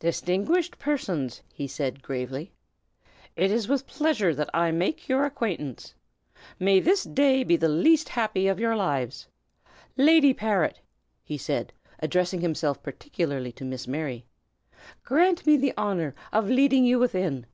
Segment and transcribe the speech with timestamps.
[0.00, 2.52] "Distinguished persons!" he said, gravely,
[3.36, 5.94] "it is with pleasure that I make your acquaintance.
[6.60, 9.28] May this day be the least happy of your lives!
[9.96, 10.78] Lady Parrot,"
[11.24, 14.26] he added, addressing himself particularly to Miss Mary,
[15.04, 17.46] "grant me the honor of leading you within.